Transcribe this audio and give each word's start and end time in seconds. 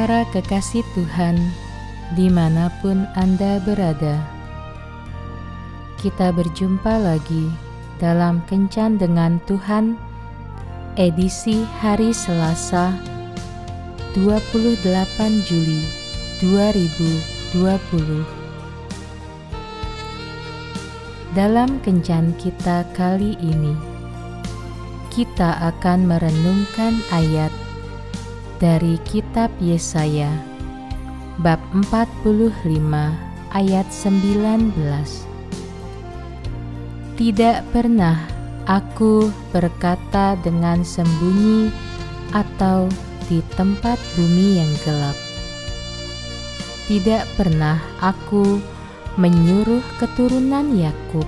Para 0.00 0.24
kekasih 0.32 0.80
Tuhan, 0.96 1.36
di 2.16 2.32
mana 2.32 2.72
pun 2.80 3.04
Anda 3.20 3.60
berada, 3.60 4.16
kita 6.00 6.32
berjumpa 6.32 7.04
lagi 7.04 7.52
dalam 8.00 8.40
Kencan 8.48 8.96
dengan 8.96 9.36
Tuhan, 9.44 10.00
edisi 10.96 11.68
hari 11.84 12.16
Selasa, 12.16 12.96
28 14.16 14.80
Juli 15.44 15.84
2020. 16.48 18.24
Dalam 21.36 21.76
Kencan 21.84 22.32
kita 22.40 22.88
kali 22.96 23.36
ini, 23.36 23.76
kita 25.12 25.60
akan 25.76 26.08
merenungkan 26.08 26.96
ayat 27.12 27.52
dari 28.60 29.00
kitab 29.08 29.48
Yesaya 29.56 30.28
bab 31.40 31.58
45 31.72 32.52
ayat 33.56 33.88
19 33.88 34.76
Tidak 37.16 37.58
pernah 37.72 38.20
aku 38.68 39.32
berkata 39.48 40.36
dengan 40.44 40.84
sembunyi 40.84 41.72
atau 42.36 42.84
di 43.32 43.40
tempat 43.56 43.96
bumi 44.14 44.60
yang 44.60 44.72
gelap 44.84 45.16
Tidak 46.84 47.24
pernah 47.40 47.80
aku 48.04 48.60
menyuruh 49.16 49.82
keturunan 49.96 50.76
Yakub 50.76 51.24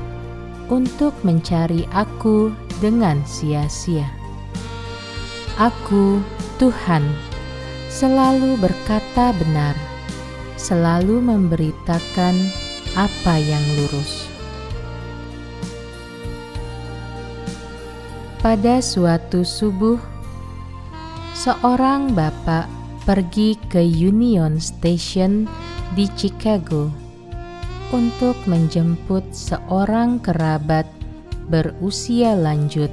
untuk 0.70 1.12
mencari 1.26 1.84
aku 1.92 2.54
dengan 2.80 3.20
sia-sia. 3.28 4.21
Aku 5.62 6.18
Tuhan 6.58 7.06
selalu 7.86 8.58
berkata 8.58 9.30
benar, 9.30 9.78
selalu 10.58 11.22
memberitakan 11.22 12.34
apa 12.98 13.34
yang 13.38 13.62
lurus. 13.78 14.26
Pada 18.42 18.82
suatu 18.82 19.46
subuh, 19.46 20.02
seorang 21.30 22.10
bapak 22.10 22.66
pergi 23.06 23.54
ke 23.70 23.86
Union 23.86 24.58
Station 24.58 25.46
di 25.94 26.10
Chicago 26.18 26.90
untuk 27.94 28.34
menjemput 28.50 29.30
seorang 29.30 30.18
kerabat 30.26 30.90
berusia 31.46 32.34
lanjut 32.34 32.90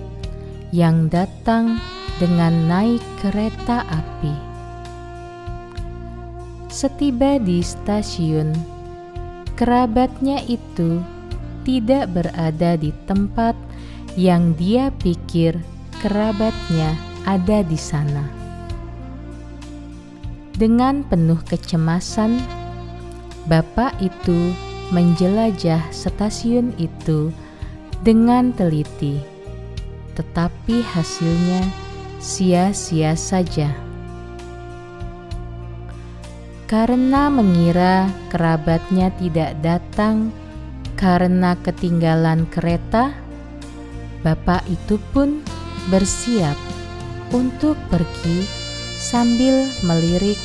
yang 0.70 1.10
datang 1.10 1.82
dengan 2.20 2.68
naik 2.68 3.00
kereta 3.24 3.88
api. 3.88 4.36
Setiba 6.68 7.40
di 7.40 7.64
stasiun, 7.64 8.52
kerabatnya 9.56 10.44
itu 10.46 11.00
tidak 11.64 12.12
berada 12.12 12.76
di 12.76 12.92
tempat 13.08 13.56
yang 14.20 14.52
dia 14.60 14.92
pikir 15.00 15.56
kerabatnya 16.04 16.94
ada 17.24 17.64
di 17.64 17.80
sana. 17.80 18.28
Dengan 20.60 21.08
penuh 21.08 21.40
kecemasan, 21.48 22.36
bapak 23.48 23.96
itu 24.04 24.52
menjelajah 24.92 25.80
stasiun 25.90 26.76
itu 26.76 27.32
dengan 28.04 28.52
teliti, 28.52 29.24
tetapi 30.20 30.84
hasilnya 30.84 31.64
sia-sia 32.20 33.16
saja. 33.16 33.72
Karena 36.70 37.32
mengira 37.34 38.12
kerabatnya 38.30 39.10
tidak 39.18 39.58
datang 39.64 40.30
karena 41.00 41.58
ketinggalan 41.66 42.46
kereta, 42.52 43.16
bapak 44.22 44.62
itu 44.70 45.02
pun 45.16 45.42
bersiap 45.90 46.54
untuk 47.34 47.80
pergi 47.90 48.46
sambil 49.00 49.66
melirik 49.82 50.38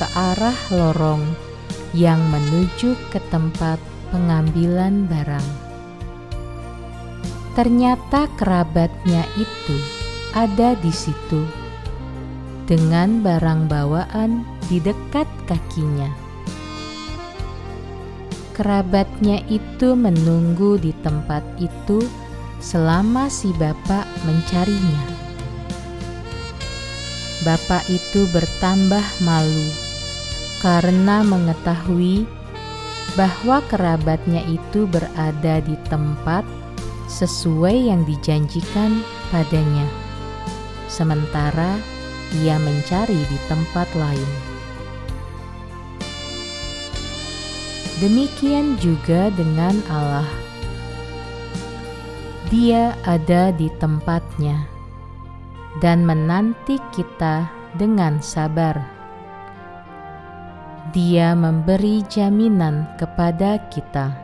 ke 0.00 0.06
arah 0.16 0.58
lorong 0.74 1.22
yang 1.94 2.18
menuju 2.32 2.98
ke 3.14 3.22
tempat 3.30 3.78
pengambilan 4.10 5.06
barang. 5.06 5.48
Ternyata 7.54 8.26
kerabatnya 8.34 9.22
itu 9.38 10.03
ada 10.34 10.74
di 10.82 10.90
situ 10.90 11.46
dengan 12.66 13.22
barang 13.22 13.70
bawaan 13.70 14.42
di 14.66 14.82
dekat 14.82 15.30
kakinya. 15.46 16.10
Kerabatnya 18.50 19.46
itu 19.46 19.94
menunggu 19.94 20.74
di 20.82 20.90
tempat 21.06 21.42
itu 21.62 22.02
selama 22.58 23.30
si 23.30 23.54
bapak 23.54 24.02
mencarinya. 24.26 25.06
Bapak 27.46 27.86
itu 27.86 28.26
bertambah 28.34 29.04
malu 29.22 29.68
karena 30.58 31.22
mengetahui 31.22 32.26
bahwa 33.14 33.62
kerabatnya 33.70 34.42
itu 34.50 34.90
berada 34.90 35.62
di 35.62 35.78
tempat 35.86 36.42
sesuai 37.06 37.92
yang 37.92 38.02
dijanjikan 38.02 39.04
padanya 39.30 40.03
sementara 40.94 41.82
ia 42.38 42.54
mencari 42.62 43.18
di 43.26 43.38
tempat 43.50 43.90
lain. 43.98 44.30
Demikian 47.98 48.78
juga 48.78 49.34
dengan 49.34 49.74
Allah. 49.90 50.26
Dia 52.54 52.94
ada 53.02 53.50
di 53.50 53.66
tempatnya 53.82 54.70
dan 55.82 56.06
menanti 56.06 56.78
kita 56.94 57.50
dengan 57.74 58.22
sabar. 58.22 58.78
Dia 60.94 61.34
memberi 61.34 62.06
jaminan 62.06 62.86
kepada 62.94 63.58
kita. 63.74 64.14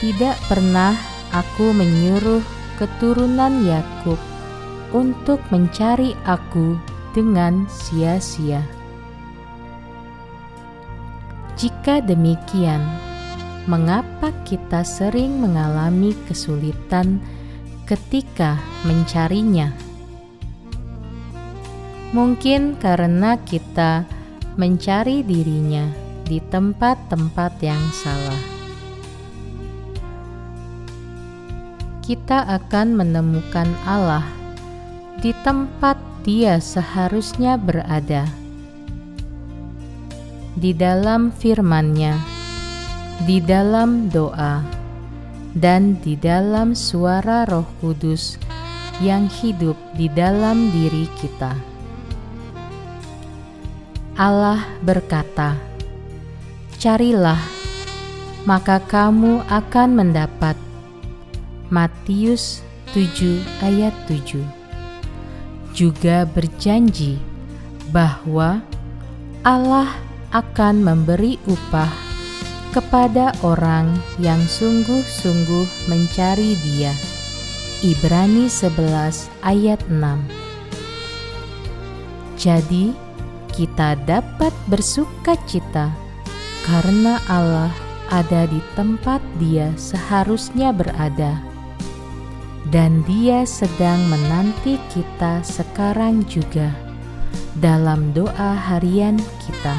Tidak 0.00 0.36
pernah 0.48 0.96
aku 1.32 1.76
menyuruh 1.76 2.40
keturunan 2.80 3.64
Yakub 3.64 4.33
untuk 4.94 5.42
mencari 5.50 6.14
aku 6.22 6.78
dengan 7.10 7.66
sia-sia. 7.66 8.62
Jika 11.58 11.98
demikian, 11.98 12.78
mengapa 13.66 14.30
kita 14.46 14.86
sering 14.86 15.42
mengalami 15.42 16.14
kesulitan 16.30 17.18
ketika 17.90 18.54
mencarinya? 18.86 19.74
Mungkin 22.14 22.78
karena 22.78 23.34
kita 23.42 24.06
mencari 24.54 25.26
dirinya 25.26 25.90
di 26.22 26.38
tempat-tempat 26.38 27.52
yang 27.58 27.82
salah. 27.90 28.42
Kita 32.06 32.46
akan 32.46 32.94
menemukan 32.94 33.66
Allah 33.88 34.43
di 35.20 35.30
tempat 35.46 35.94
dia 36.24 36.58
seharusnya 36.58 37.60
berada. 37.60 38.26
Di 40.54 40.72
dalam 40.72 41.34
firman-Nya, 41.34 42.14
di 43.28 43.38
dalam 43.42 44.10
doa, 44.10 44.64
dan 45.54 45.98
di 46.02 46.18
dalam 46.18 46.74
suara 46.74 47.46
Roh 47.46 47.66
Kudus 47.78 48.38
yang 48.98 49.30
hidup 49.30 49.78
di 49.94 50.10
dalam 50.10 50.70
diri 50.74 51.06
kita. 51.18 51.54
Allah 54.14 54.62
berkata, 54.82 55.58
"Carilah, 56.78 57.42
maka 58.46 58.78
kamu 58.78 59.42
akan 59.50 59.88
mendapat." 59.94 60.54
Matius 61.74 62.62
7 62.94 63.42
ayat 63.58 63.90
7 64.06 64.63
juga 65.74 66.22
berjanji 66.24 67.18
bahwa 67.90 68.62
Allah 69.42 69.90
akan 70.30 70.86
memberi 70.86 71.36
upah 71.50 71.90
kepada 72.70 73.34
orang 73.46 73.94
yang 74.18 74.40
sungguh-sungguh 74.46 75.90
mencari 75.90 76.58
Dia. 76.62 76.94
Ibrani 77.84 78.48
11 78.48 79.28
ayat 79.44 79.78
6. 79.86 80.00
Jadi, 82.34 82.96
kita 83.54 83.94
dapat 84.08 84.50
bersuka 84.66 85.38
cita 85.46 85.94
karena 86.66 87.22
Allah 87.30 87.70
ada 88.10 88.50
di 88.50 88.58
tempat 88.74 89.22
Dia 89.38 89.70
seharusnya 89.78 90.74
berada 90.74 91.53
dan 92.74 93.06
Dia 93.06 93.46
sedang 93.46 94.02
menanti 94.10 94.82
kita 94.90 95.46
sekarang 95.46 96.26
juga 96.26 96.74
dalam 97.62 98.10
doa 98.10 98.58
harian 98.58 99.14
kita. 99.46 99.78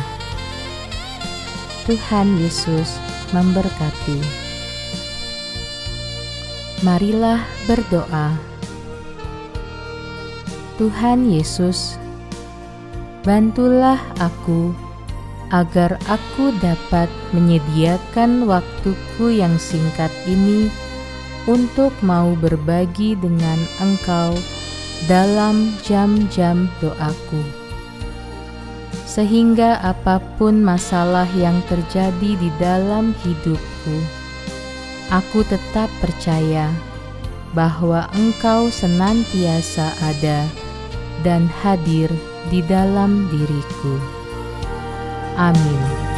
Tuhan 1.84 2.40
Yesus 2.40 2.96
memberkati. 3.36 4.24
Marilah 6.88 7.44
berdoa. 7.68 8.32
Tuhan 10.80 11.28
Yesus, 11.28 12.00
bantulah 13.28 14.00
aku 14.24 14.72
agar 15.52 16.00
aku 16.08 16.56
dapat 16.64 17.12
menyediakan 17.36 18.48
waktuku 18.48 19.36
yang 19.36 19.60
singkat 19.60 20.16
ini 20.32 20.72
untuk 21.46 21.94
mau 22.02 22.34
berbagi 22.38 23.14
dengan 23.18 23.58
Engkau 23.82 24.34
dalam 25.06 25.70
jam-jam 25.86 26.66
doaku, 26.82 27.42
sehingga 29.06 29.78
apa 29.86 30.18
pun 30.36 30.66
masalah 30.66 31.30
yang 31.38 31.62
terjadi 31.70 32.32
di 32.40 32.50
dalam 32.58 33.14
hidupku, 33.22 33.98
aku 35.14 35.46
tetap 35.46 35.88
percaya 36.02 36.74
bahwa 37.54 38.10
Engkau 38.18 38.68
senantiasa 38.68 39.94
ada 40.04 40.44
dan 41.24 41.48
hadir 41.64 42.12
di 42.50 42.60
dalam 42.66 43.30
diriku. 43.32 43.96
Amin. 45.36 46.15